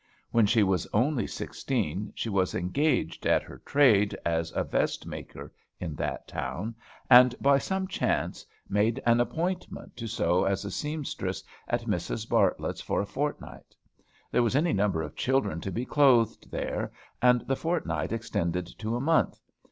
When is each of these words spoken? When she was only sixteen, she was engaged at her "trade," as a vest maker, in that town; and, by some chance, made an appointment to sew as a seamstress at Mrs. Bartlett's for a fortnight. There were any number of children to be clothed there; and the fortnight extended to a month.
When 0.31 0.47
she 0.47 0.63
was 0.63 0.87
only 0.95 1.27
sixteen, 1.27 2.11
she 2.15 2.27
was 2.27 2.55
engaged 2.55 3.27
at 3.27 3.43
her 3.43 3.59
"trade," 3.63 4.17
as 4.25 4.51
a 4.55 4.63
vest 4.63 5.05
maker, 5.05 5.53
in 5.79 5.93
that 5.93 6.27
town; 6.27 6.73
and, 7.07 7.35
by 7.39 7.59
some 7.59 7.87
chance, 7.87 8.43
made 8.67 8.99
an 9.05 9.19
appointment 9.19 9.95
to 9.97 10.07
sew 10.07 10.43
as 10.45 10.65
a 10.65 10.71
seamstress 10.71 11.43
at 11.67 11.83
Mrs. 11.83 12.27
Bartlett's 12.27 12.81
for 12.81 12.99
a 12.99 13.05
fortnight. 13.05 13.75
There 14.31 14.41
were 14.41 14.49
any 14.55 14.73
number 14.73 15.03
of 15.03 15.15
children 15.15 15.61
to 15.61 15.71
be 15.71 15.85
clothed 15.85 16.49
there; 16.49 16.91
and 17.21 17.41
the 17.41 17.55
fortnight 17.55 18.11
extended 18.11 18.65
to 18.79 18.95
a 18.95 18.99
month. 18.99 19.39